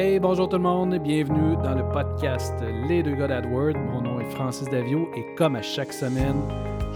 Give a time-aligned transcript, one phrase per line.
[0.00, 2.54] Hey, bonjour tout le monde, bienvenue dans le podcast
[2.88, 3.76] Les deux gars d'AdWord.
[3.76, 6.40] Mon nom est Francis Davio et comme à chaque semaine,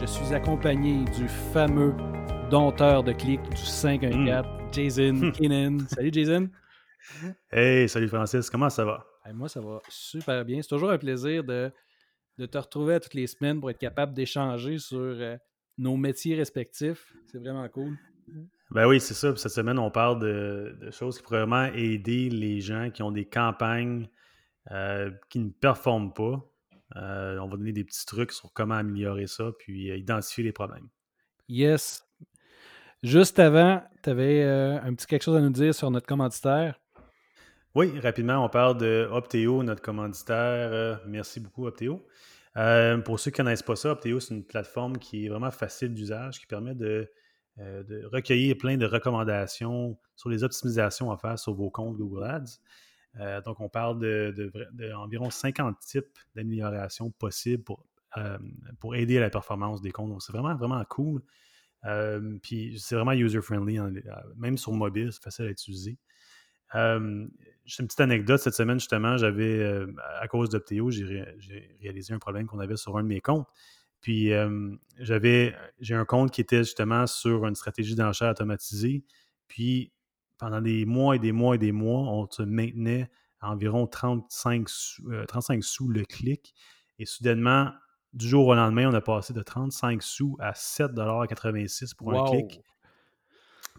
[0.00, 1.96] je suis accompagné du fameux
[2.48, 5.80] dompteur de clics du 514, Jason Keenan.
[5.88, 6.48] Salut Jason.
[7.50, 9.04] Hey, salut Francis, comment ça va?
[9.34, 10.62] moi, ça va super bien.
[10.62, 11.72] C'est toujours un plaisir de,
[12.38, 15.36] de, te retrouver toutes les semaines pour être capable d'échanger sur euh,
[15.76, 17.12] nos métiers respectifs.
[17.26, 17.98] C'est vraiment cool.
[18.70, 19.36] Ben oui, c'est ça.
[19.36, 23.26] cette semaine, on parle de, choses qui pourraient vraiment aider les gens qui ont des
[23.26, 24.08] campagnes
[24.70, 26.48] euh, qui ne performent pas.
[26.96, 30.88] Euh, on va donner des petits trucs sur comment améliorer ça, puis identifier les problèmes.
[31.48, 32.06] Yes.
[33.02, 36.78] Juste avant, tu avais un petit quelque chose à nous dire sur notre commanditaire?
[37.74, 40.70] Oui, rapidement, on parle de Opteo, notre commanditaire.
[40.72, 42.06] Euh, merci beaucoup, Opteo.
[42.58, 45.50] Euh, pour ceux qui ne connaissent pas ça, Opteo, c'est une plateforme qui est vraiment
[45.50, 47.10] facile d'usage, qui permet de,
[47.58, 53.42] euh, recueillir plein de recommandations sur les optimisations à faire sur vos comptes Google Ads.
[53.44, 53.98] donc, on parle
[54.72, 57.84] d'environ 50 types d'améliorations possibles pour,
[58.80, 60.10] pour aider à la performance des comptes.
[60.10, 61.22] Donc, c'est vraiment, vraiment cool.
[62.42, 63.78] puis, c'est vraiment user-friendly.
[63.78, 63.92] Hein,
[64.36, 65.98] même sur mobile, c'est facile à utiliser.
[67.64, 69.86] Juste une petite anecdote, cette semaine, justement, j'avais, euh,
[70.20, 71.24] à cause d'Opteo, j'ai,
[71.80, 73.46] réalisé un problème qu'on avait sur un de mes comptes.
[74.02, 74.32] Puis
[74.98, 79.04] j'avais, j'ai un compte qui était justement sur une stratégie d'enchère automatisée.
[79.48, 79.92] Puis
[80.38, 83.08] pendant des mois et des mois et des mois, on se maintenait
[83.40, 86.52] à environ 35 sous, 35 euh, sous le clic.
[86.98, 87.70] Et soudainement,
[88.12, 92.60] du jour au lendemain, on a passé de 35 sous à 7,86 pour un clic.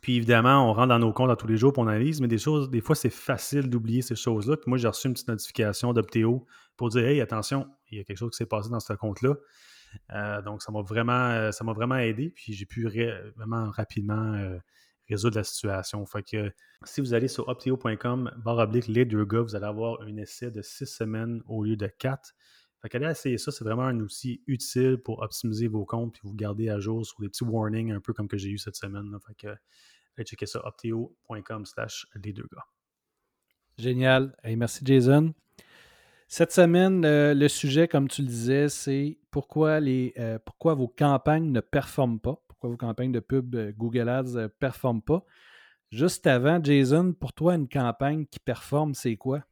[0.01, 2.37] Puis évidemment, on rentre dans nos comptes à tous les jours pour analyse, mais des
[2.37, 4.57] choses, des fois, c'est facile d'oublier ces choses-là.
[4.57, 8.03] Puis moi, j'ai reçu une petite notification d'Optéo pour dire Hey, attention, il y a
[8.03, 9.35] quelque chose qui s'est passé dans ce compte-là.
[10.11, 12.29] Euh, donc, ça m'a vraiment, euh, ça m'a vraiment aidé.
[12.29, 12.87] Puis j'ai pu
[13.35, 14.57] vraiment rapidement euh,
[15.09, 16.05] résoudre la situation.
[16.05, 16.51] Fait que
[16.83, 20.51] si vous allez sur opteo.com, barre oblique les deux gars, vous allez avoir un essai
[20.51, 22.33] de six semaines au lieu de quatre.
[22.81, 26.35] Fait qu'allez essayer ça, c'est vraiment un outil utile pour optimiser vos comptes puis vous
[26.35, 29.17] garder à jour sur les petits warnings, un peu comme que j'ai eu cette semaine.
[29.25, 29.55] Fait que
[30.17, 32.65] Allez checker ça, opteo.com slash les deux gars.
[33.77, 34.35] Génial.
[34.43, 35.33] merci Jason.
[36.27, 40.87] Cette semaine, euh, le sujet, comme tu le disais, c'est pourquoi, les, euh, pourquoi vos
[40.87, 45.23] campagnes ne performent pas, pourquoi vos campagnes de pub euh, Google Ads ne performent pas?
[45.91, 49.43] Juste avant, Jason, pour toi, une campagne qui performe, c'est quoi?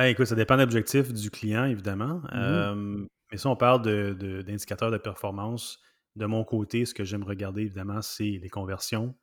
[0.00, 2.22] écoute, ça dépend de l'objectif du client, évidemment.
[2.32, 3.06] Mm-hmm.
[3.30, 5.78] mais si on parle d'indicateurs de, de, performance,
[6.16, 9.14] de mon côté, ce que j'aime regarder, évidemment, c'est les conversions,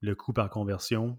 [0.00, 1.18] le coût par conversion.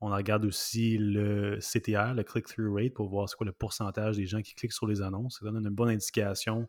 [0.00, 4.26] On regarde aussi le CTR, le click-through rate, pour voir c'est quoi le pourcentage des
[4.26, 5.38] gens qui cliquent sur les annonces.
[5.40, 6.68] Ça donne une bonne indication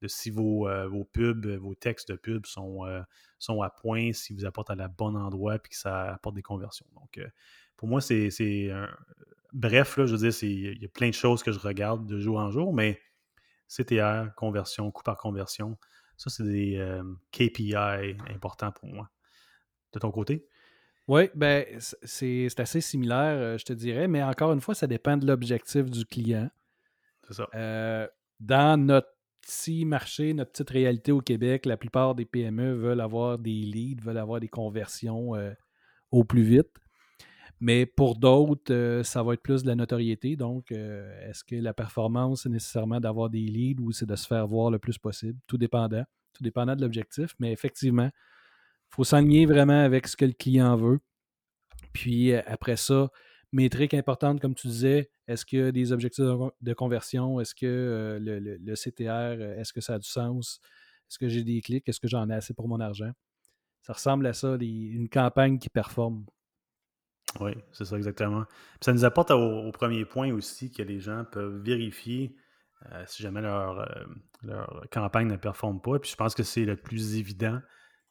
[0.00, 3.02] de si vos, euh, pubs, vos textes de sont, euh,
[3.38, 6.42] sont à point, si vous apportent à la bon endroit et que ça apporte des
[6.42, 6.86] conversions.
[6.94, 7.26] Donc, euh,
[7.76, 8.30] pour moi, c'est
[9.52, 12.38] bref, je veux dire, il y a plein de choses que je regarde de jour
[12.38, 13.00] en jour, mais
[13.68, 15.78] CTR, conversion, coût par conversion,
[16.16, 17.00] ça, c'est des
[17.30, 19.10] KPI importants pour moi.
[19.92, 20.48] De ton côté?
[21.08, 21.64] Oui, ben,
[22.02, 26.04] c'est assez similaire, je te dirais, mais encore une fois, ça dépend de l'objectif du
[26.04, 26.50] client.
[27.26, 28.08] C'est ça.
[28.40, 29.08] dans notre
[29.40, 34.02] petit marché, notre petite réalité au Québec, la plupart des PME veulent avoir des leads,
[34.04, 35.32] veulent avoir des conversions
[36.10, 36.70] au plus vite.
[37.60, 40.36] Mais pour d'autres, ça va être plus de la notoriété.
[40.36, 44.46] Donc, est-ce que la performance, c'est nécessairement d'avoir des leads ou c'est de se faire
[44.46, 45.38] voir le plus possible?
[45.46, 46.04] Tout dépendant.
[46.34, 47.34] Tout dépendant de l'objectif.
[47.40, 48.10] Mais effectivement,
[48.90, 51.00] faut s'enligner vraiment avec ce que le client veut.
[51.92, 53.10] Puis après ça,
[53.52, 56.24] métriques importantes, comme tu disais, est-ce qu'il y des objectifs
[56.60, 57.40] de conversion?
[57.40, 60.60] Est-ce que le, CTR, est-ce que ça a du sens?
[61.08, 61.88] Est-ce que j'ai des clics?
[61.88, 63.10] Est-ce que j'en ai assez pour mon argent?
[63.82, 66.26] Ça ressemble à ça, une campagne qui performe.
[67.40, 68.44] Oui, c'est ça exactement.
[68.80, 72.34] ça nous apporte au, premier point aussi que les gens peuvent vérifier
[72.92, 74.04] euh, si jamais leur, euh,
[74.42, 75.98] leur, campagne ne performe pas.
[75.98, 77.60] Puis je pense que c'est le plus évident,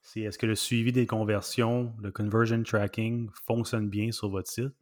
[0.07, 4.73] c'est est-ce que le suivi des conversions, le conversion tracking fonctionne bien sur votre site?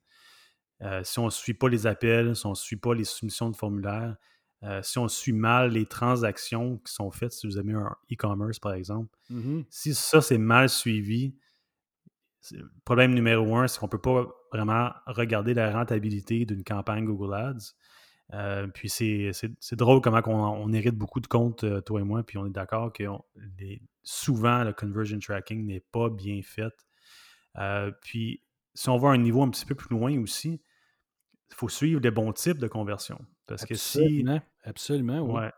[0.81, 3.49] Euh, si on ne suit pas les appels, si on ne suit pas les soumissions
[3.49, 4.15] de formulaires,
[4.81, 8.73] si on suit mal les transactions qui sont faites, si vous avez un e-commerce par
[8.73, 9.63] exemple, mm-hmm.
[9.69, 11.35] si ça c'est mal suivi,
[12.51, 17.05] le problème numéro un, c'est qu'on ne peut pas vraiment regarder la rentabilité d'une campagne
[17.05, 17.73] Google Ads.
[18.33, 19.31] Euh, puis c'est
[19.73, 20.21] drôle comment
[20.59, 23.03] on, hérite beaucoup de comptes, euh, toi et moi, puis on est d'accord que
[24.03, 26.73] souvent le conversion tracking n'est pas bien fait.
[27.57, 28.41] Euh, puis
[28.73, 30.61] si on va à un niveau un petit peu plus loin aussi,
[31.49, 33.19] il faut suivre les bons types de conversion.
[33.45, 34.69] Parce absolument, que si.
[34.69, 35.51] Absolument, ouais.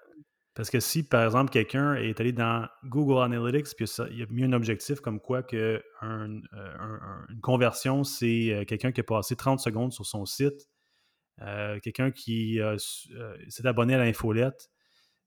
[0.53, 4.43] Parce que si, par exemple, quelqu'un est allé dans Google Analytics, puis il a mis
[4.43, 6.41] un objectif comme quoi que une
[7.41, 10.67] conversion, c'est quelqu'un qui a passé 30 secondes sur son site,
[11.81, 12.59] quelqu'un qui
[13.49, 14.69] s'est abonné à l'infolette,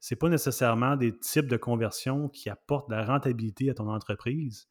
[0.00, 3.88] ce n'est pas nécessairement des types de conversions qui apportent de la rentabilité à ton
[3.88, 4.66] entreprise,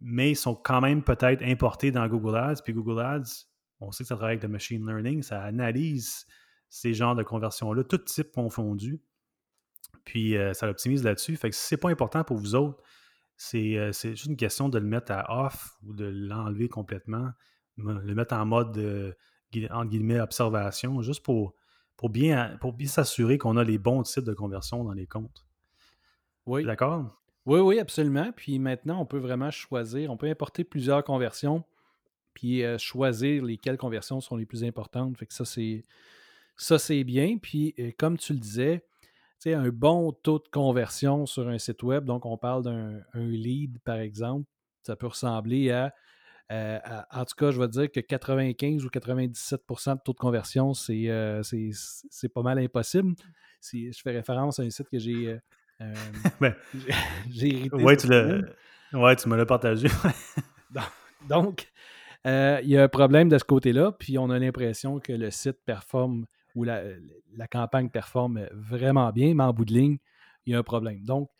[0.00, 2.62] mais ils sont quand même peut-être importés dans Google Ads.
[2.64, 3.46] Puis Google Ads,
[3.80, 6.24] on sait que ça travaille avec le machine learning, ça analyse
[6.70, 9.02] ces genres de conversions-là, tout type confondu.
[10.04, 11.36] Puis euh, ça l'optimise là-dessus.
[11.36, 12.82] Fait que si ce n'est pas important pour vous autres,
[13.54, 17.30] euh, c'est juste une question de le mettre à off ou de l'enlever complètement,
[17.76, 19.16] le mettre en mode, de,
[19.70, 21.54] entre guillemets, observation, juste pour,
[21.96, 25.46] pour bien, pour bien s'assurer qu'on a les bons types de conversion dans les comptes.
[26.46, 26.64] Oui.
[26.64, 27.18] D'accord?
[27.46, 28.30] Oui, oui, absolument.
[28.36, 31.64] Puis maintenant, on peut vraiment choisir, on peut importer plusieurs conversions,
[32.34, 35.16] puis euh, choisir lesquelles conversions sont les plus importantes.
[35.16, 35.82] Fait que ça, c'est
[36.56, 37.38] ça, c'est bien.
[37.38, 38.84] Puis, euh, comme tu le disais,
[39.46, 43.96] un bon taux de conversion sur un site web, donc on parle d'un lead, par
[43.96, 44.46] exemple,
[44.82, 45.94] ça peut ressembler à,
[46.50, 46.78] euh,
[47.10, 51.08] en tout cas, je vais dire que 95 ou 97% de taux de conversion, c'est
[52.34, 53.14] pas mal impossible.
[53.60, 55.38] Si je fais référence à un site que j'ai
[55.80, 55.94] euh,
[56.40, 56.54] ben,
[57.30, 57.76] j'ai hérité.
[57.76, 59.88] Ouais, tu, ouais, tu me l'as partagé.
[61.28, 61.68] Donc,
[62.26, 65.30] euh, il y a un problème de ce côté-là, puis on a l'impression que le
[65.30, 66.82] site performe ou la,
[67.50, 69.98] campagne performe vraiment bien, mais en bout de ligne,
[70.46, 71.04] il y a un problème.
[71.04, 71.30] Donc,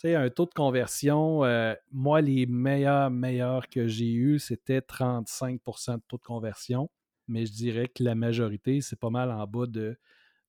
[0.00, 5.96] sais, un taux de conversion, euh, moi, les meilleurs, meilleurs que j'ai eus, c'était 35%
[5.96, 6.90] de taux de conversion,
[7.28, 9.98] mais je dirais que la majorité, c'est pas mal en bas de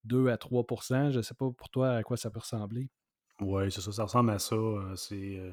[0.05, 2.89] 2 à 3% Je ne sais pas pour toi à quoi ça peut ressembler.
[3.39, 4.55] Oui, c'est ça, ça ressemble à ça.
[4.55, 5.51] Euh, euh,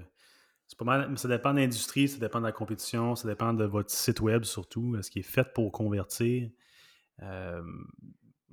[0.67, 3.65] c'est pas mal, ça dépend de l'industrie, ça dépend de la compétition, ça dépend de
[3.65, 6.50] votre site web surtout, est-ce qu'il est fait pour convertir.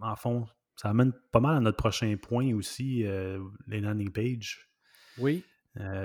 [0.02, 3.04] En fond, ça amène pas mal à notre prochain point aussi,
[3.68, 4.70] les landing pages.
[5.18, 5.44] Oui.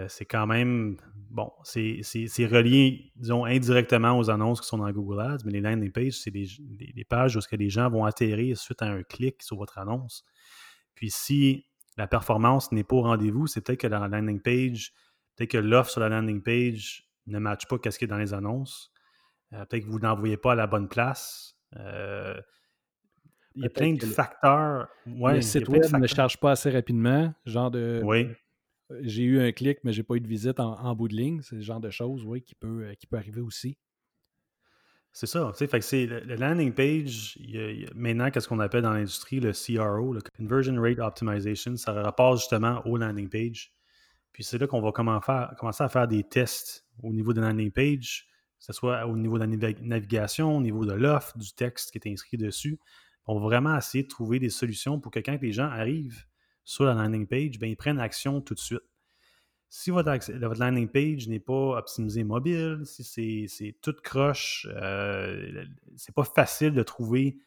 [0.09, 0.97] c'est quand même,
[1.31, 2.03] bon, c'est
[2.47, 6.31] relié, disons, indirectement aux annonces qui sont dans Google Ads, mais les landing pages, c'est
[6.31, 10.25] les, pages où les gens vont atterrir suite à un clic sur votre annonce.
[10.95, 11.67] Puis si
[11.97, 14.93] la performance n'est pas au rendez-vous, c'est peut-être que la landing page,
[15.37, 18.35] peut-être que l'offre sur la landing page ne matche pas ce qui est dans les
[18.35, 18.93] annonces.
[19.53, 21.57] Euh, peut-être que vous n'envoyez pas à la bonne place.
[21.77, 22.41] Euh,
[23.57, 24.89] il y a plein de facteurs.
[25.07, 27.35] Ouais, le site web ne charge pas assez rapidement.
[27.47, 28.01] Genre de.
[28.05, 28.29] Oui.
[29.03, 31.41] J'ai eu un clic, mais je n'ai pas eu de visite en, bout de ligne.
[31.43, 33.79] C'est le genre de choses oui, qui, peut, euh, qui peut arriver aussi.
[35.13, 35.53] C'est ça.
[35.55, 37.39] C'est le, landing page,
[37.95, 42.81] maintenant, qu'est-ce qu'on appelle dans l'industrie le CRO, le Conversion Rate Optimization, ça rapporte justement
[42.87, 43.73] au landing page.
[44.33, 48.29] Puis c'est là qu'on va commencer à faire des tests au niveau de landing page,
[48.59, 51.99] que ce soit au niveau de la navigation, au niveau de l'offre, du texte qui
[51.99, 52.79] est inscrit dessus.
[53.27, 56.25] On va vraiment essayer de trouver des solutions pour que quand les gens arrivent
[56.65, 58.83] sur la landing page, bien, ils prennent action tout de suite
[59.71, 60.11] si votre,
[60.59, 65.65] landing page n'est pas optimisé mobile, si c'est tout croche, euh,
[65.97, 67.39] c'est pas facile de trouver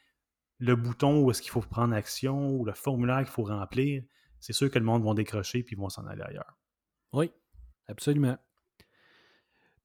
[0.60, 4.04] le bouton où est-ce qu'il faut prendre action ou le formulaire qu'il faut remplir,
[4.40, 6.58] c'est sûr que le monde va décrocher puis vont s'en aller ailleurs.
[7.12, 7.30] Oui,
[7.88, 8.38] absolument.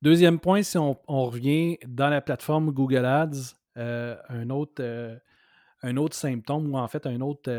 [0.00, 5.19] Deuxième point, si on, revient dans la plateforme Google Ads, euh, un, autre, euh,
[5.82, 7.50] un autre symptôme ou en fait un autre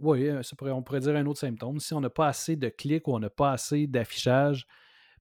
[0.00, 1.78] oui, euh, on pourrait dire un autre symptôme.
[1.78, 4.66] Si on n'a pas assez de clics ou on n'a pas assez d'affichage,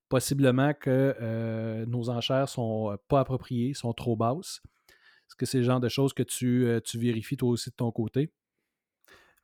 [0.09, 4.61] possiblement que euh, nos enchères sont euh, pas appropriées, sont trop basses.
[5.27, 8.31] Est-ce que c'est le genre de choses que tu, vérifies toi aussi de ton côté?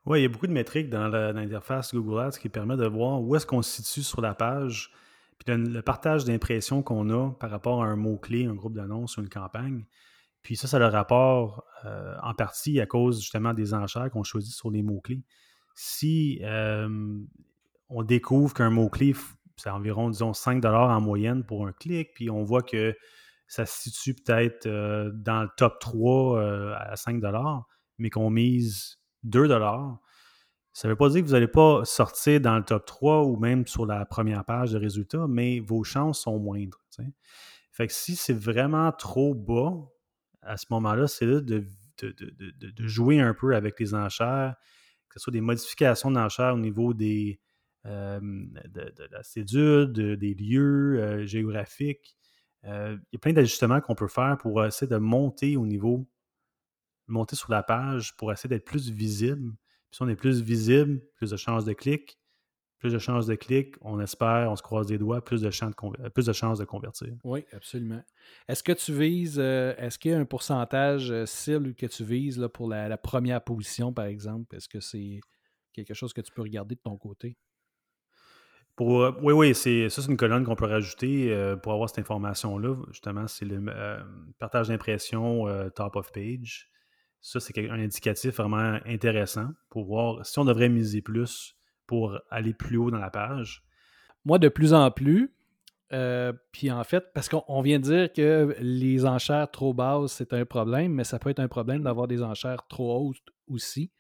[0.06, 3.22] Oui, il y a beaucoup de métriques dans l'interface Google Ads qui permet de voir
[3.22, 4.92] où est-ce qu'on se situe sur la page,
[5.38, 9.22] puis le, partage d'impressions qu'on a par rapport à un mot-clé, un groupe d'annonces ou
[9.22, 9.86] une campagne.
[10.42, 14.54] Puis ça, c'est le rapport euh, en partie à cause justement des enchères qu'on choisit
[14.54, 15.24] sur les mots-clés.
[15.76, 17.20] Si euh,
[17.90, 19.16] on découvre qu'un mot-clé,
[19.58, 22.96] c'est environ, disons, 5 en moyenne pour un clic, puis on voit que
[23.48, 26.42] ça se situe peut-être euh, dans le top 3
[26.76, 27.22] à 5
[27.98, 29.48] mais qu'on mise 2
[30.72, 33.36] ça ne veut pas dire que vous n'allez pas sortir dans le top 3 ou
[33.38, 36.80] même sur la première page de résultats, mais vos chances sont moindres.
[37.72, 39.74] Fait que si c'est vraiment trop bas,
[40.42, 41.66] à ce moment-là, c'est là de,
[42.80, 44.56] jouer un peu avec les enchères,
[45.10, 47.40] que ce soit des modifications d'enchères au niveau des,
[47.86, 52.16] de, la cédule, des lieux euh, géographiques.
[52.66, 56.08] Euh, il y a plein d'ajustements qu'on peut faire pour essayer de monter au niveau,
[57.08, 59.54] monter sur la page pour essayer d'être plus visible.
[59.90, 62.20] Puis si on est plus visible, plus de chances de clic,
[62.80, 65.74] plus de chances de clic, on espère, on se croise les doigts, plus de, chances
[65.76, 67.14] de, plus de chances de convertir.
[67.26, 68.02] Oui, absolument.
[68.48, 72.06] Est-ce que tu vises, euh, est-ce qu'il y a un pourcentage euh, cible que tu
[72.06, 74.56] vises là, pour la, première position, par exemple?
[74.56, 75.20] Est-ce que c'est
[75.74, 77.38] quelque chose que tu peux regarder de ton côté?
[78.78, 82.00] Pour, euh, oui, oui, c'est, ça, c'est une colonne qu'on peut rajouter pour avoir cette
[82.00, 82.78] information-là.
[82.92, 83.62] Justement, c'est le
[84.40, 85.46] partage d'impression
[85.76, 86.72] top of page.
[87.20, 91.59] Ça, c'est un indicatif vraiment intéressant pour voir si on devrait miser plus
[91.90, 93.64] pour aller plus haut dans la page?
[94.24, 95.34] Moi, de plus en plus,
[96.52, 100.46] puis en fait, parce qu'on vient de dire que les enchères trop basses, c'est un
[100.46, 103.92] problème, mais ça peut être un problème d'avoir des enchères trop hautes aussi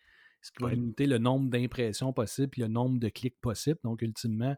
[0.42, 3.80] ce qui va limiter le nombre d'impressions possibles et le nombre de clics possibles.
[3.84, 4.56] Donc, ultimement,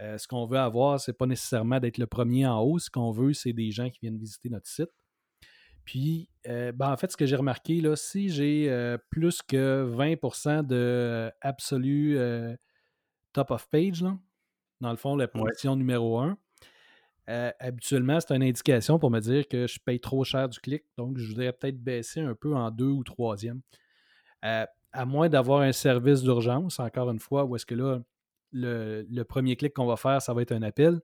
[0.00, 2.78] euh, ce qu'on veut avoir, ce n'est pas nécessairement d'être le premier en haut.
[2.78, 4.90] Ce qu'on veut, c'est des gens qui viennent visiter notre site.
[5.88, 9.90] Puis, euh, ben, en fait, ce que j'ai remarqué, là, si j'ai euh, plus que
[9.90, 12.18] 20% de absolu
[13.32, 14.04] top of page,
[14.80, 16.36] dans le fond, la position numéro 1,
[17.58, 20.84] habituellement, c'est une indication pour me dire que je paye trop cher du clic.
[20.98, 23.62] Donc, je voudrais peut-être baisser un peu en deux ou troisième
[24.92, 28.00] à moins d'avoir un service d'urgence, encore une fois, où est-ce que là,
[28.52, 31.00] le, premier clic qu'on va faire, ça va être un appel.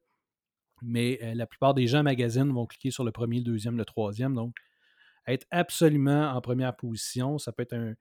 [0.83, 3.77] Mais euh, la plupart des gens en magazine vont cliquer sur le premier, le deuxième,
[3.77, 4.35] le troisième.
[4.35, 4.55] Donc,
[5.27, 7.95] être absolument en première position, ça peut être un,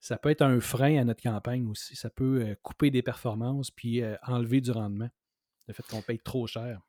[0.00, 1.96] ça peut être un frein à notre campagne aussi.
[1.96, 5.08] Ça peut euh, couper des performances puis euh, enlever du rendement.
[5.66, 6.80] Le fait qu'on paye trop cher.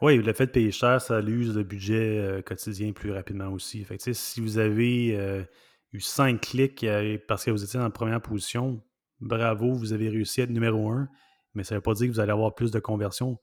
[0.00, 3.82] Oui, le fait de payer cher, ça use le budget quotidien plus rapidement aussi.
[3.84, 5.46] Fait si vous avez
[5.92, 8.82] eu cinq clics euh, parce que vous étiez la première position.
[9.20, 11.08] Bravo, vous avez réussi à être numéro un,
[11.54, 13.38] mais ça ne veut pas dire que vous allez avoir plus de conversions.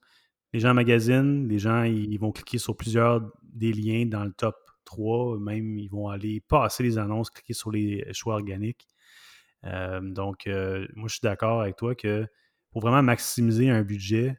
[0.52, 4.56] Les gens magasinent, les gens ils vont cliquer sur plusieurs des liens dans le top
[4.84, 8.86] 3, même ils vont aller passer les annonces, cliquer sur les choix organiques.
[9.64, 12.26] Euh, donc, euh, moi, je suis d'accord avec toi que
[12.70, 14.38] pour vraiment maximiser un budget,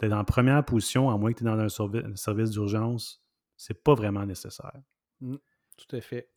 [0.00, 3.22] d'être en première position, à moins que tu es dans un, service d'urgence,
[3.56, 4.72] c'est pas vraiment nécessaire.
[5.20, 5.36] Mmh,
[5.76, 6.30] tout à fait.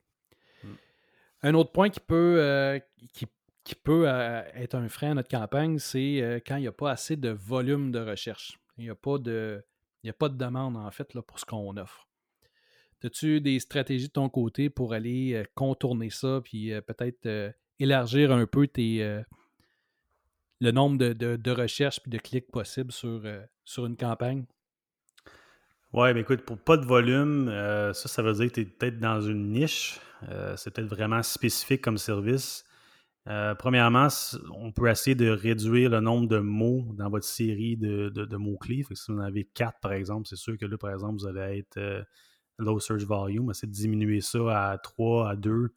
[1.42, 2.80] Un autre point qui peut, euh,
[3.14, 6.74] qui, peut euh, être un frein à notre campagne, c'est euh, quand il n'y a
[6.74, 8.60] pas assez de volume de recherche.
[8.78, 9.64] Il n'y a, pas de,
[10.08, 12.08] a pas de demande, en fait, là, pour ce qu'on offre.
[13.04, 18.68] As-tu des stratégies de ton côté pour aller contourner ça, puis peut-être élargir un peu
[18.68, 19.22] tes,
[20.62, 23.22] le nombre de, recherches et de clics possibles sur,
[23.66, 24.46] sur une campagne?
[25.92, 27.48] Oui, mais écoute, pour pas de volume,
[27.94, 30.00] ça, ça veut dire que tu es peut-être dans une niche.
[30.30, 32.64] Euh, c'est peut-être vraiment spécifique comme service.
[33.28, 34.08] Euh, premièrement,
[34.54, 38.86] on peut essayer de réduire le nombre de mots dans votre série de, mots-clés.
[38.94, 41.60] Si vous en avez quatre, par exemple, c'est sûr que là, par exemple, vous allez
[41.60, 42.04] être euh,
[42.64, 43.52] low search volume.
[43.52, 45.76] Essayez de diminuer ça à trois, à deux.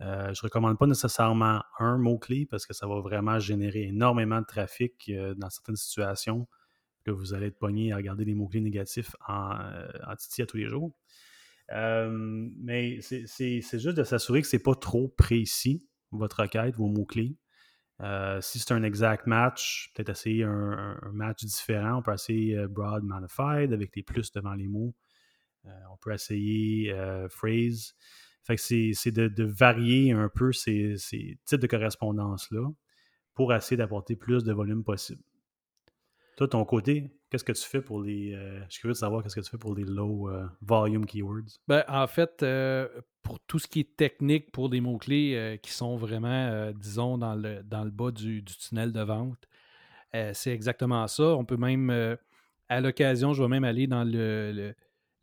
[0.00, 4.46] je ne recommande pas nécessairement un mot-clé parce que ça va vraiment générer énormément de
[4.46, 6.46] trafic dans certaines situations.
[7.04, 9.58] que vous allez être pogné à regarder les mots-clés négatifs en,
[10.06, 10.92] en titi à tous les jours
[11.72, 17.36] mais c'est juste de s'assurer que ce n'est pas trop précis, votre requête, vos mots-clés.
[18.02, 21.98] Euh, si c'est un exact match, peut-être essayer un, match différent.
[21.98, 24.94] On peut essayer broad modified avec les plus devant les mots.
[25.66, 26.94] Euh, on peut essayer
[27.28, 27.94] phrase.
[28.44, 32.68] Fait que c'est de, varier un peu ces, ces types de correspondance-là
[33.34, 35.22] pour essayer d'apporter plus de volume possible.
[36.36, 38.34] Toi, ton côté, qu'est-ce que tu fais pour les.
[38.34, 41.06] Euh, je suis curieux de savoir qu'est-ce que tu fais pour les low euh, volume
[41.06, 41.58] keywords.
[41.66, 42.88] Ben, en fait, euh,
[43.22, 47.62] pour tout ce qui est technique pour des mots-clés qui sont vraiment, disons, dans le,
[47.62, 49.48] dans le bas du, tunnel de vente,
[50.32, 51.36] c'est exactement ça.
[51.36, 52.16] On peut même,
[52.68, 54.74] à l'occasion, je vais même aller dans le,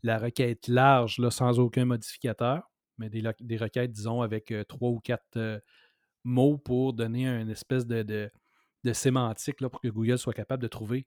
[0.04, 5.00] la requête large, là, sans aucun modificateur, mais des, des requêtes, disons, avec trois ou
[5.00, 5.62] quatre
[6.24, 10.68] mots pour donner une espèce de, de, sémantique là, pour que Google soit capable de
[10.68, 11.06] trouver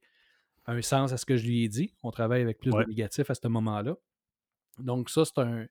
[0.66, 1.94] un sens à ce que je lui ai dit.
[2.02, 3.96] On travaille avec plus de négatifs à ce moment-là.
[4.78, 5.66] Donc, ça, c'est un.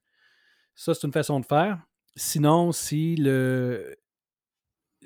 [0.74, 1.82] Ça, c'est une façon de faire.
[2.16, 3.96] Sinon, si le.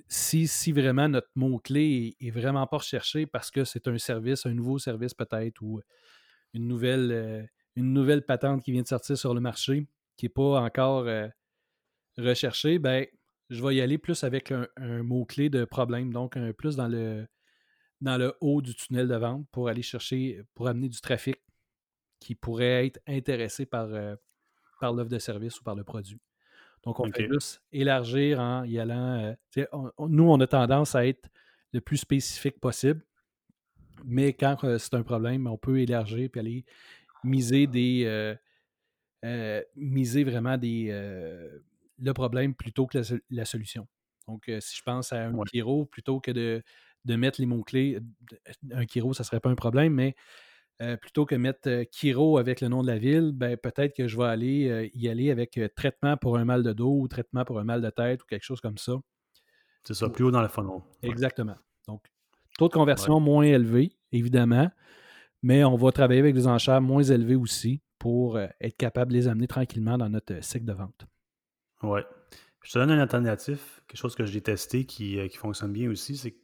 [0.07, 4.53] Si, si vraiment notre mot-clé est, vraiment pas recherché parce que c'est un service, un
[4.53, 5.81] nouveau service peut-être, ou
[6.53, 7.49] une nouvelle,
[7.79, 11.27] une nouvelle patente qui vient de sortir sur le marché, qui n'est pas encore euh,
[12.17, 13.05] recherché, ben,
[13.49, 16.87] je vais y aller plus avec un, un mot-clé de problème, donc un, plus dans
[16.87, 17.27] le,
[18.01, 21.37] dans le haut du tunnel de vente pour aller chercher, pour amener du trafic
[22.19, 24.15] qui pourrait être intéressé par, euh,
[24.79, 26.19] par l'offre de service ou par le produit.
[26.83, 29.35] Donc, on peut juste élargir en y allant.
[29.57, 29.65] Euh,
[30.07, 31.29] nous, on a tendance à être
[31.73, 33.03] le plus spécifique possible,
[34.05, 36.65] mais quand euh, c'est un problème, on peut élargir et aller
[37.23, 38.35] miser des.
[39.75, 40.89] miser vraiment des,
[42.01, 42.99] le problème plutôt que
[43.29, 43.87] la, solution.
[44.27, 45.85] Donc, si je pense à un ouais.
[45.89, 46.63] plutôt que de
[47.05, 47.99] de mettre les mots-clés.
[48.71, 50.15] Un Kiro, ça ne serait pas un problème, mais
[50.81, 54.07] euh, plutôt que mettre euh, Kiro avec le nom de la ville, ben, peut-être que
[54.07, 57.43] je vais aller euh, y aller avec traitement pour un mal de dos ou traitement
[57.45, 58.93] pour un mal de tête ou quelque chose comme ça.
[59.83, 60.81] C'est ça, plus haut dans le funnel.
[61.03, 61.55] Exactement.
[61.87, 62.03] Donc,
[62.57, 64.69] Taux de conversion moins élevé, évidemment,
[65.41, 69.17] mais on va travailler avec des enchères moins élevées aussi pour euh, être capable de
[69.17, 71.05] les amener tranquillement dans notre euh, cycle de vente.
[71.83, 72.01] Oui.
[72.63, 76.17] Je te donne un alternatif, quelque chose que j'ai testé qui, qui fonctionne bien aussi,
[76.17, 76.35] c'est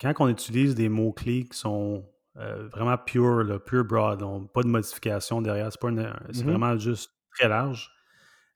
[0.00, 2.04] quand on utilise des mots-clés qui sont
[2.34, 6.42] vraiment pure, pure broad, pas de modification derrière, c'est, mm-hmm.
[6.42, 7.90] vraiment juste très large.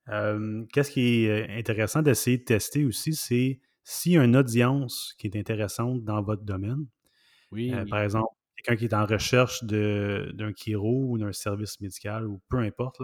[0.07, 5.29] qu'est-ce qui est intéressant d'essayer de tester aussi, c'est s'il y a une audience qui
[5.29, 6.87] est intéressante dans votre domaine.
[7.53, 7.73] Oui.
[7.89, 12.59] Par exemple, quelqu'un qui est en recherche d'un chiro ou d'un service médical ou peu
[12.59, 13.01] importe,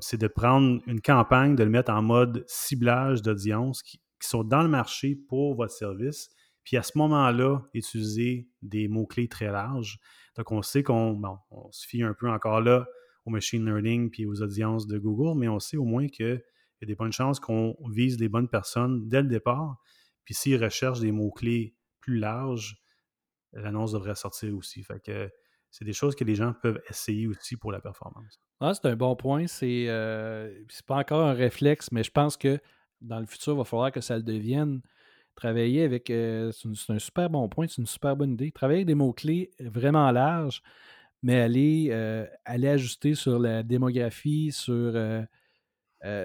[0.00, 4.62] c'est de prendre une campagne, de le mettre en mode ciblage d'audience qui, sont dans
[4.62, 6.30] le marché pour votre service
[6.64, 9.98] puis à ce moment-là, utiliser des mots-clés très larges.
[10.36, 11.20] Donc, on sait qu'on
[11.50, 12.86] on se fie un peu encore là
[13.24, 16.42] au machine learning puis aux audiences de Google, mais on sait au moins qu'il
[16.80, 19.76] y a des bonnes chances qu'on vise les bonnes personnes dès le départ.
[20.24, 22.81] Puis s'ils recherchent des mots-clés plus larges,
[23.52, 24.82] l'annonce devrait sortir aussi.
[24.82, 25.30] Fait que
[25.70, 28.40] c'est des choses que les gens peuvent essayer aussi pour la performance.
[28.60, 29.46] Ah, c'est un bon point.
[29.46, 30.52] C'est euh,
[30.86, 32.60] pas encore un réflexe, mais je pense que
[33.00, 34.80] dans le futur, il va falloir que ça le devienne.
[35.34, 36.10] Travailler avec.
[36.10, 38.52] Euh, c'est un super bon point, c'est une super bonne idée.
[38.52, 40.62] Travailler avec des mots-clés vraiment larges,
[41.22, 45.24] mais aller, euh, aller ajuster sur la démographie, sur, euh,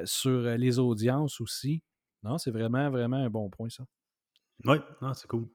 [0.06, 1.84] sur les audiences aussi.
[2.22, 3.86] Non, c'est vraiment, vraiment un bon point, ça.
[4.66, 4.78] Oui,
[5.14, 5.48] c'est cool.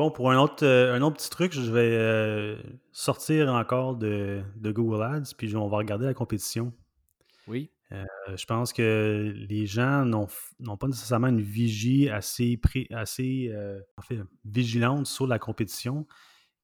[0.00, 2.56] Bon, pour un autre, un autre petit truc, je vais
[2.90, 6.72] sortir encore de, de, Google Ads, puis on va regarder la compétition.
[7.46, 7.70] Oui.
[7.92, 12.58] Euh, je pense que les gens n'ont pas nécessairement une vigie assez,
[12.92, 13.78] assez euh,
[14.46, 16.06] vigilante sur la compétition.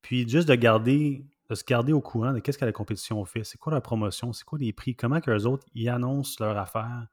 [0.00, 3.45] Puis juste de garder, de se garder au courant de qu'est-ce que la compétition fait,
[3.45, 6.57] c'est quoi la promotion, c'est quoi les prix, comment que les autres y annoncent leur
[6.57, 7.07] affaire.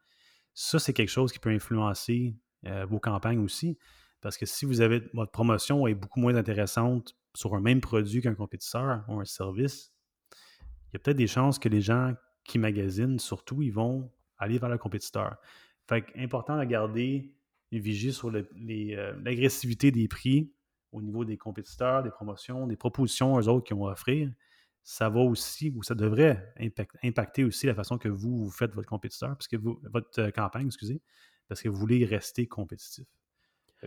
[0.54, 3.78] Ça, c'est quelque chose qui peut influencer euh, vos campagnes aussi.
[4.24, 8.22] Parce que si vous avez votre promotion est beaucoup moins intéressante sur un même produit
[8.22, 9.94] qu'un compétiteur ou un service,
[10.32, 12.14] il y a peut-être des chances que les gens
[12.46, 15.36] qui magasinent, surtout, ils vont aller vers le compétiteur.
[15.90, 17.36] Fait important de garder
[17.72, 20.54] une vigie sur euh, l'agressivité des prix
[20.94, 24.32] au niveau des compétiteurs, des promotions, des propositions aux autres qui vont offrir.
[24.84, 26.54] Ça va aussi, ou ça devrait
[27.04, 31.02] impacter aussi la façon que vous, faites votre compétiteur, puisque vous, votre euh, campagne, excusez,
[31.50, 33.06] parce que vous voulez rester compétitif.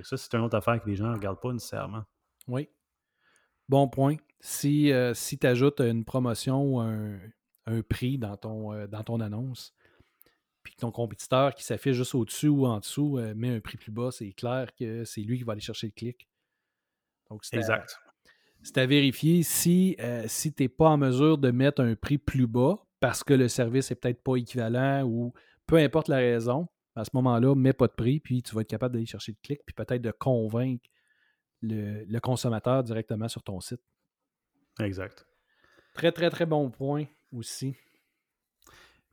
[0.02, 2.04] Ça, c'est une autre affaire que les gens ne regardent pas nécessairement.
[2.48, 2.68] Oui.
[3.68, 4.16] Bon point.
[4.40, 7.18] Si, euh, si tu ajoutes une promotion ou un,
[7.66, 9.74] un prix dans ton, euh, dans ton annonce,
[10.62, 13.76] puis que ton compétiteur qui s'affiche juste au-dessus ou en dessous euh, met un prix
[13.76, 16.28] plus bas, c'est clair que c'est lui qui va aller chercher le clic.
[17.30, 17.98] Donc, c'est exact.
[18.62, 22.48] C'est à vérifier si, si tu n'es pas en mesure de mettre un prix plus
[22.48, 25.32] bas parce que le service n'est peut-être pas équivalent ou
[25.66, 28.70] peu importe la raison, à ce moment-là, mets pas de prix, puis tu vas être
[28.70, 30.88] capable d'aller chercher le clic, puis peut-être de convaincre
[31.60, 33.80] le, le, consommateur directement sur ton site.
[34.80, 35.26] Exact.
[35.94, 37.76] Très, très, très bon point aussi.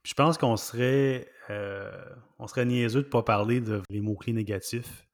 [0.03, 2.05] je pense qu'on serait, euh,
[2.39, 5.07] on serait niaiseux de ne pas parler de les mots-clés négatifs.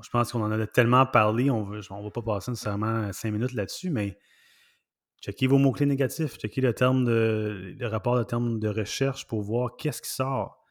[0.00, 3.52] Je pense qu'on en a tellement parlé, on ne va pas passer nécessairement cinq minutes
[3.52, 4.16] là-dessus, mais
[5.20, 9.42] checkez vos mots-clés négatifs, checkez le, terme de, le rapport de terme de recherche pour
[9.42, 10.64] voir qu'est-ce qui sort.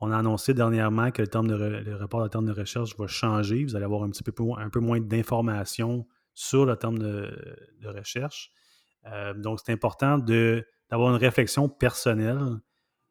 [0.00, 3.64] On a annoncé dernièrement que le, terme de rapport de terme de recherche va changer.
[3.64, 8.52] Vous allez avoir un petit peu moins d'informations sur le terme de recherche.
[9.06, 12.60] Euh, donc, c'est important d'avoir une réflexion personnelle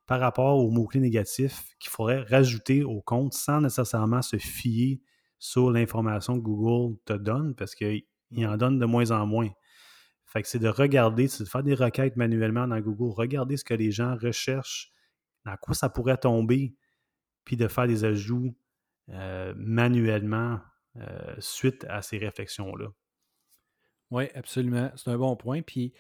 [0.06, 5.02] par rapport aux mots-clés négatifs qu'il faudrait rajouter au compte sans nécessairement se fier
[5.40, 8.04] sur l'information que Google te donne parce qu'il
[8.38, 9.50] en donne de moins en moins.
[10.26, 13.64] Fait que c'est de regarder, c'est de faire des requêtes manuellement dans Google, regarder ce
[13.64, 14.92] que les gens recherchent,
[15.48, 16.76] dans quoi ça pourrait tomber,
[17.46, 18.54] puis de faire des ajouts
[19.10, 20.60] euh, manuellement
[20.98, 22.90] euh, suite à ces réflexions-là?
[24.12, 24.92] Oui, absolument.
[24.98, 25.62] C'est un bon point.
[25.62, 25.94] Puis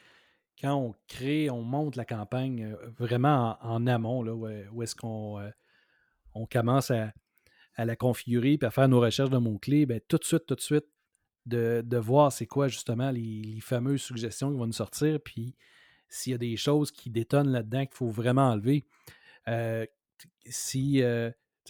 [0.59, 5.41] quand on crée, on monte la campagne euh, vraiment en, amont, là, où, est-ce qu'on
[6.33, 7.13] on commence à,
[7.77, 10.61] la configurer et à faire nos recherches de mots-clés, bien, tout de suite, tout de
[10.61, 10.87] suite,
[11.45, 15.55] de, voir c'est quoi justement les, fameuses suggestions qui vont nous sortir, puis
[16.09, 18.85] s'il y a des choses qui détonnent là-dedans qu'il faut vraiment enlever.
[19.47, 19.85] Euh,
[20.45, 21.03] si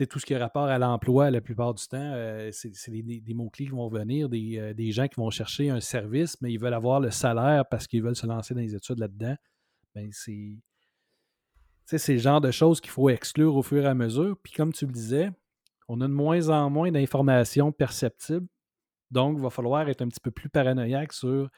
[0.06, 3.66] tout ce qui a rapport à l'emploi, la plupart du temps, euh, c'est des, mots-clés
[3.66, 7.00] qui vont venir, euh, des, gens qui vont chercher un service, mais ils veulent avoir
[7.00, 9.36] le salaire parce qu'ils veulent se lancer dans les études là-dedans.
[9.96, 10.58] Ben, c'est.
[11.86, 14.36] C'est le genre de choses qu'il faut exclure au fur et à mesure.
[14.44, 15.32] Puis comme tu le disais,
[15.88, 18.46] on a de moins en moins d'informations perceptibles.
[19.10, 21.50] Donc, il va falloir être un petit peu plus paranoïaque sur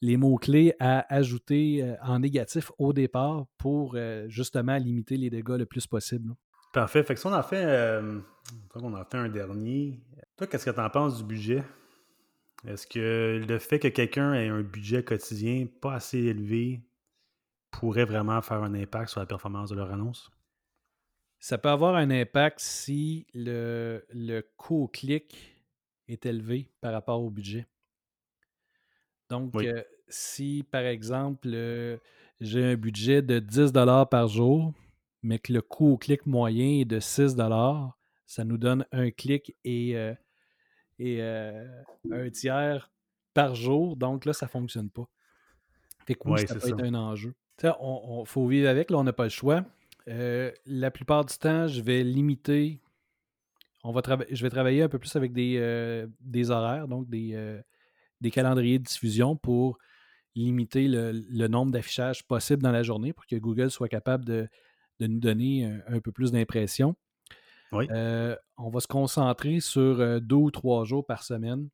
[0.00, 3.96] les mots-clés à ajouter euh, en négatif au départ pour
[4.28, 6.34] justement limiter les dégâts le plus possible.
[6.76, 7.02] Parfait.
[7.02, 8.20] Fait que si on a fait, euh,
[8.74, 9.98] on a fait un dernier,
[10.36, 11.64] toi, qu'est-ce que tu en penses du budget?
[12.66, 16.82] Est-ce que le fait que quelqu'un ait un budget quotidien pas assez élevé
[17.70, 20.30] pourrait vraiment faire un impact sur la performance de leur annonce?
[21.38, 25.64] Ça peut avoir un impact si le, le coût clic
[26.08, 27.66] est élevé par rapport au budget.
[29.28, 31.96] Donc, euh, si par exemple, euh,
[32.40, 33.72] j'ai un budget de 10
[34.10, 34.72] par jour,
[35.22, 37.36] mais que le coût au clic moyen est de 6
[38.28, 40.12] ça nous donne un clic et, euh,
[40.98, 42.90] et un tiers
[43.34, 43.96] par jour.
[43.96, 45.08] Donc là, ça ne fonctionne pas.
[46.06, 47.34] Fait que oui, ça peut être un enjeu.
[47.62, 49.64] Il faut vivre avec, là, on n'a pas le choix.
[50.06, 52.80] la plupart du temps, je vais limiter.
[53.82, 57.62] On va je vais travailler un peu plus avec des, des horaires, donc des,
[58.20, 59.78] des calendriers de diffusion pour
[60.34, 64.48] limiter le, nombre d'affichages possibles dans la journée pour que Google soit capable de,
[65.00, 66.94] nous donner un, peu plus d'impression.
[67.72, 71.68] Euh, on va se concentrer sur euh, deux ou trois jours par semaine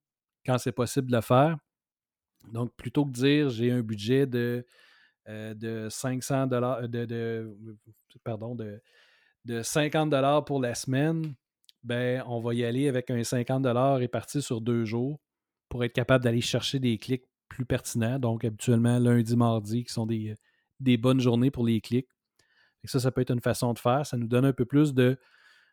[0.44, 1.56] quand c'est possible de le faire.
[2.50, 4.66] Donc, plutôt que de dire j'ai un budget de,
[5.28, 7.56] euh, de 500 dollars, de,
[8.24, 8.80] pardon, de,
[9.44, 11.34] de 50 dollars pour la semaine,
[11.84, 15.20] ben, on va y aller avec un 50 dollars réparti sur deux jours
[15.72, 18.18] pour être capable d'aller chercher des clics plus pertinents.
[18.18, 20.36] Donc, habituellement, lundi, mardi, qui sont des,
[20.80, 22.10] des bonnes journées pour les clics.
[22.84, 24.04] Ça, ça peut être une façon de faire.
[24.04, 25.16] Ça nous donne un peu plus de,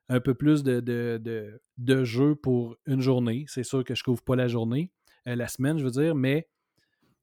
[0.07, 3.43] un peu plus de, de, jeu pour une journée.
[3.49, 4.89] C'est sûr que je ne couvre pas la journée,
[5.27, 6.47] euh, la semaine, je veux dire, mais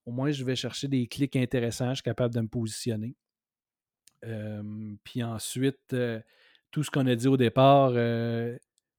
[0.04, 1.88] au moins, je vais chercher des clics intéressants.
[1.88, 3.16] Je suis capable de me positionner.
[5.02, 6.20] puis ensuite, euh,
[6.70, 8.54] tout ce qu'on a dit au départ, euh,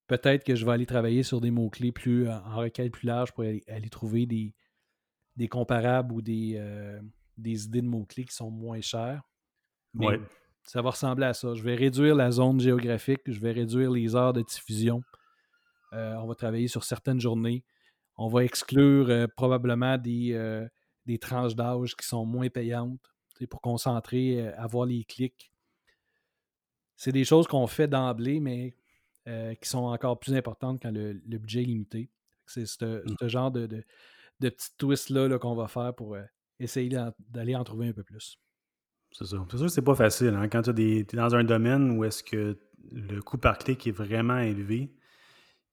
[0.08, 3.44] peut-être que je vais aller travailler sur des mots-clés plus en requête plus large pour
[3.44, 4.54] aller, trouver des,
[5.36, 7.00] des, comparables ou des, euh,
[7.38, 9.22] des idées de mots-clés qui sont moins chères.
[9.94, 10.20] Mais
[10.64, 11.54] ça va ressembler à ça.
[11.54, 15.02] Je vais réduire la zone géographique, je vais réduire les heures de diffusion.
[15.94, 17.64] Euh, on va travailler sur certaines journées.
[18.18, 20.68] On va exclure euh, probablement des,
[21.06, 23.00] des tranches d'âge qui sont moins payantes
[23.50, 25.52] pour concentrer, avoir les clics.
[26.96, 28.76] C'est des choses qu'on fait d'emblée, mais
[29.28, 32.10] euh, qui sont encore plus importantes quand le, budget est limité.
[32.46, 33.28] C'est ce, mmh.
[33.28, 33.84] genre de, de,
[34.40, 36.24] de petits twists-là qu'on va faire pour euh,
[36.60, 36.90] essayer
[37.30, 38.40] d'aller en trouver un peu plus.
[39.12, 39.38] C'est ça.
[39.52, 40.36] C'est sûr que c'est pas facile.
[40.36, 40.48] Hein.
[40.50, 42.58] Quand tu es dans un domaine où est-ce que
[42.92, 44.94] le coût par clic est vraiment élevé,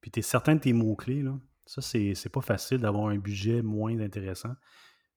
[0.00, 1.24] puis tu es certain de tes mots-clés,
[1.66, 4.54] ça, c'est pas facile d'avoir un budget moins intéressant.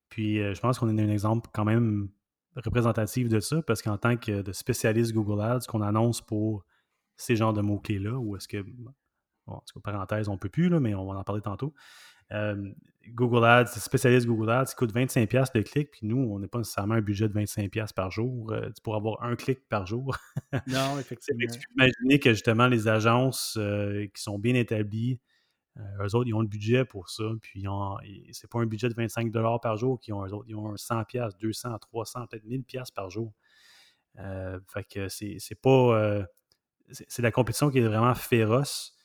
[0.08, 2.08] Puis euh, je pense qu'on est un exemple quand même
[2.56, 6.64] représentatif de ça, parce qu'en tant que spécialiste Google Ads, qu'on annonce pour
[7.18, 8.94] ces genres de mots-clés-là, ou est-ce que, bon,
[9.46, 11.74] en tout cas, parenthèse, on ne peut plus, là, mais on va en parler tantôt.
[12.32, 12.70] Euh,
[13.08, 16.94] Google Ads, spécialiste Google Ads, coûte 25$ de clic, puis nous, on n'est pas nécessairement
[16.94, 20.16] un budget de 25$ par jour euh, pour avoir un clic par jour.
[20.66, 21.40] non, effectivement.
[21.76, 25.20] Imaginez que justement les agences euh, qui sont bien établies,
[26.00, 27.64] eux autres, ils ont le budget pour ça, puis
[28.32, 31.38] c'est pas un budget de 25$ par jour qu'ils ont, eux autres, ils ont 100$,
[31.40, 33.32] 200$, 300$, peut-être 1000$ par jour.
[34.16, 36.26] fait que c'est pas
[36.90, 38.96] c'est la compétition qui est vraiment féroce,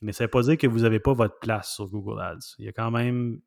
[0.00, 2.54] mais ça ne veut pas dire que vous n'avez pas votre place sur Google Ads.
[2.58, 3.40] Il y a quand même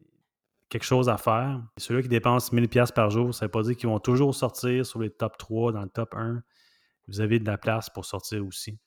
[0.70, 1.62] quelque chose à faire.
[1.78, 4.86] Ceux-là qui dépensent 1000$ par jour, ça ne veut pas dire qu'ils vont toujours sortir
[4.86, 6.44] sur les top 3, dans le top 1.
[7.08, 8.80] Vous avez de la place pour sortir aussi.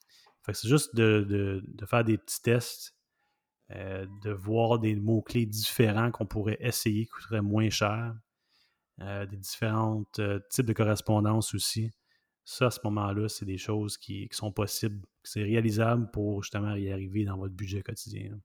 [0.45, 2.95] c'est juste de, faire des petits tests,
[3.71, 8.15] euh, de voir des mots-clés différents qu'on pourrait essayer qui coûteraient moins cher,
[9.01, 11.91] euh, des différents euh, types de correspondance aussi
[12.49, 16.89] ça, à ce moment-là, c'est des choses qui, sont possibles, c'est réalisable pour justement y
[16.89, 18.39] arriver dans votre budget quotidien.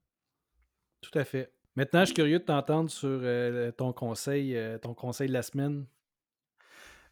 [1.00, 1.52] Tout à fait.
[1.76, 5.42] Maintenant, je suis curieux de t'entendre sur euh, ton conseil, euh, ton conseil de la
[5.42, 5.86] semaine.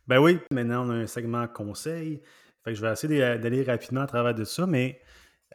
[0.08, 2.20] Ben oui, maintenant on a un segment conseil.
[2.64, 5.00] Fait que je vais essayer d'aller rapidement à travers de ça, mais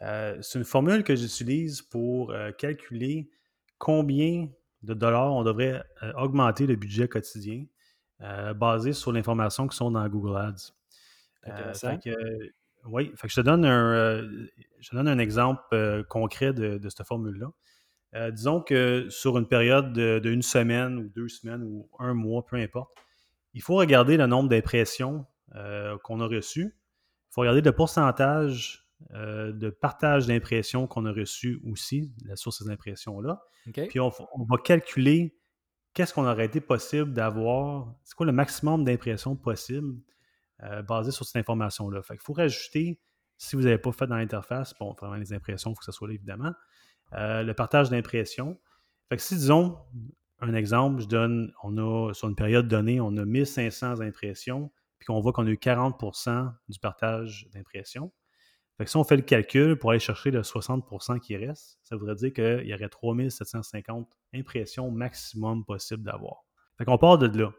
[0.00, 3.30] euh, c'est une formule que j'utilise pour calculer
[3.76, 4.48] combien
[4.82, 5.84] de dollars on devrait
[6.16, 7.66] augmenter le budget quotidien
[8.54, 10.72] basé sur l'information qui sont dans Google Ads.
[11.48, 12.48] Euh,
[12.84, 14.46] oui, je te donne un, euh,
[14.78, 18.30] je donne un exemple euh, concret de, cette formule-là.
[18.30, 22.56] disons que sur une période de, une semaine ou deux semaines ou un mois, peu
[22.56, 22.90] importe,
[23.54, 25.26] il faut regarder le nombre d'impressions
[26.02, 26.76] qu'on a reçues.
[27.30, 32.70] Il faut regarder le pourcentage de partage d'impressions qu'on a reçu aussi, la source des
[32.70, 33.42] impressions-là.
[33.72, 35.36] Puis on, on, va calculer
[35.92, 39.96] qu'est-ce qu'on aurait été possible d'avoir, c'est quoi le maximum d'impressions possible
[40.62, 42.02] euh, basé sur cette information-là.
[42.02, 43.00] Fait faut rajouter,
[43.36, 45.92] si vous n'avez pas fait dans l'interface, bon, vraiment les impressions, il faut que ça
[45.92, 46.52] soit là évidemment,
[47.12, 48.58] euh, le partage d'impressions.
[49.08, 49.78] Fait que si, disons,
[50.40, 55.06] un exemple, je donne, on a, sur une période donnée, on a 1500 impressions, puis
[55.06, 58.12] qu'on voit qu'on a eu 40% du partage d'impressions.
[58.76, 61.96] Fait que si on fait le calcul pour aller chercher le 60% qui reste, ça
[61.96, 66.44] voudrait dire qu'il y aurait 3750 impressions maximum possible d'avoir.
[66.76, 67.52] Fait qu'on part de là.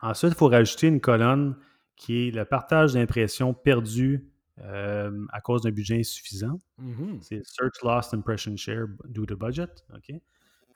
[0.00, 1.56] Ensuite, il faut rajouter une colonne
[1.96, 4.28] qui est le partage d'impressions perdues
[4.58, 6.60] euh, à cause d'un budget insuffisant.
[6.78, 7.20] Mhm.
[7.22, 9.68] C'est Search Lost Impression Share due to budget.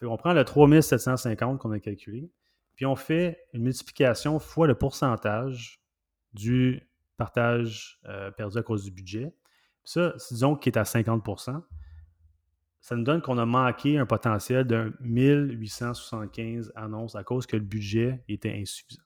[0.03, 2.31] On prend le 3750 qu'on a calculé,
[2.75, 5.81] puis on fait une multiplication fois le pourcentage
[6.35, 9.33] du partage euh, perdu à cause du budget.
[9.85, 11.63] ça, disons qu'il est à 50%
[12.87, 17.65] ça nous donne qu'on a manqué un potentiel de 1875 annonces à cause que le
[17.65, 19.03] budget était insuffisant.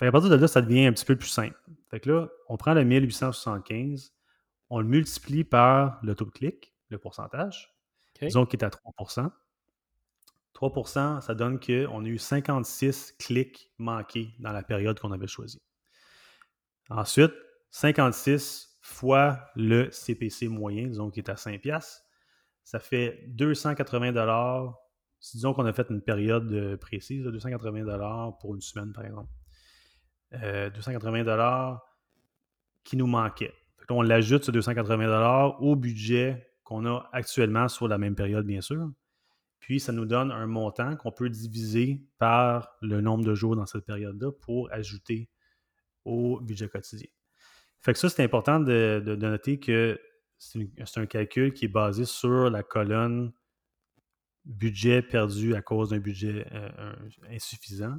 [0.00, 1.60] Fait à partir de là, ça devient un petit peu plus simple.
[1.90, 4.14] Fait que là, on prend le 1875,
[4.70, 7.76] on le multiplie par le taux de clic, le pourcentage,
[8.18, 9.30] disons qu'il est à 3%
[10.54, 15.60] 3% ça donne qu'on a eu 56 clics manqués dans la période qu'on avait choisie.
[16.88, 17.34] Ensuite,
[17.70, 21.60] 56 fois le CPC moyen, disons qu'il est à 5
[22.64, 24.78] ça fait 280 dollars.
[25.34, 29.30] Disons qu'on a fait une période précise, 280 dollars pour une semaine, par exemple.
[30.32, 31.82] 280 euh, dollars
[32.84, 33.52] qui nous manquait.
[33.88, 38.60] on l'ajoute, ce 280 dollars au budget qu'on a actuellement sur la même période, bien
[38.60, 38.90] sûr.
[39.58, 43.66] Puis, ça nous donne un montant qu'on peut diviser par le nombre de jours dans
[43.66, 45.28] cette période-là pour ajouter
[46.04, 47.08] au budget quotidien.
[47.80, 50.00] Fait que ça, c'est important de, noter que
[50.38, 53.32] c'est un calcul qui est basé sur la colonne
[54.44, 56.94] budget perdu à cause d'un budget euh,
[57.30, 57.96] insuffisant.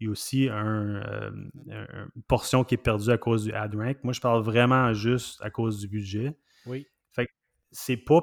[0.00, 1.30] Il y a aussi euh,
[1.66, 3.98] une portion qui est perdue à cause du ad rank.
[4.02, 6.36] Moi, je parle vraiment juste à cause du budget.
[6.66, 6.86] Oui.
[7.12, 7.32] Fait que
[7.70, 8.22] c'est pas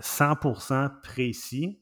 [0.00, 1.80] 100% précis,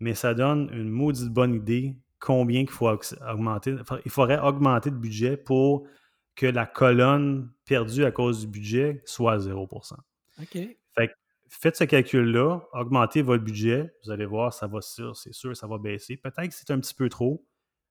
[0.00, 3.76] mais ça donne une maudite bonne idée combien il faut augmenter.
[4.04, 5.86] Il faudrait augmenter le budget pour
[6.34, 9.94] que la colonne perdue à cause du budget soit à 0%.
[10.40, 10.58] OK.
[10.94, 11.10] Fait
[11.48, 15.66] faites ce calcul-là, augmentez votre budget, vous allez voir, ça va sûr, c'est sûr, ça
[15.66, 16.16] va baisser.
[16.16, 17.44] Peut-être que c'est un petit peu trop,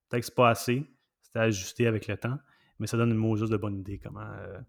[0.10, 0.86] peut-être que c'est pas assez,
[1.22, 2.38] c'est à ajuster avec le temps,
[2.80, 4.60] mais ça donne une juste de bonne idée comment, euh,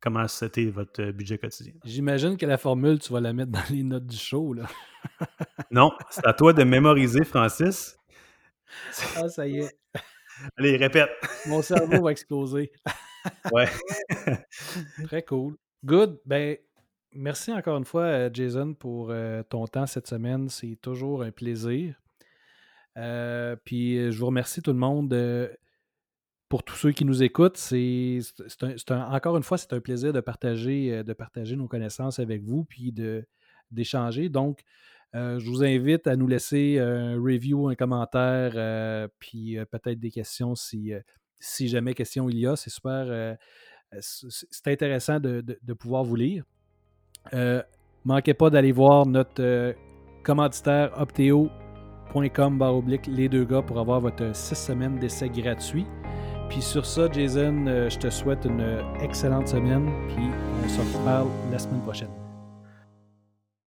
[0.00, 1.74] comment c'était votre euh, budget quotidien.
[1.84, 4.66] J'imagine que la formule, tu vas la mettre dans les notes du show, là.
[5.70, 7.96] non, c'est à toi de mémoriser, Francis.
[9.16, 9.78] Ah, ça y est.
[10.56, 11.10] Allez, répète.
[11.46, 12.72] Mon cerveau va exploser.
[13.52, 13.68] ouais.
[15.04, 15.56] Très cool.
[15.84, 16.20] Good.
[16.24, 16.56] Ben,
[17.12, 20.48] merci encore une fois, euh, Jason, pour euh, ton temps cette semaine.
[20.48, 21.94] C'est toujours un plaisir.
[22.96, 25.14] Euh, puis je vous remercie tout le monde.
[26.48, 28.20] pour tous ceux qui nous écoutent, c'est
[28.90, 32.94] encore une fois, c'est un plaisir de partager, de partager nos connaissances avec vous, puis
[33.70, 34.28] d'échanger.
[34.28, 34.62] Donc,
[35.14, 40.92] je vous invite à nous laisser un review, un commentaire, puis peut-être des questions si,
[41.40, 42.56] si jamais question il y a.
[42.56, 43.36] C'est super.
[44.00, 46.44] c'est intéressant de pouvoir vous lire.
[47.32, 47.62] Euh,
[48.04, 49.72] manquez pas d'aller voir notre euh,
[50.22, 50.92] commanditaire
[52.10, 55.86] opteo.com oblique les deux gars pour avoir votre six semaines d'essai gratuit.
[56.48, 60.26] Puis sur ça, Jason, euh, je te souhaite une excellente semaine, puis
[60.64, 62.23] on se reparle la semaine prochaine.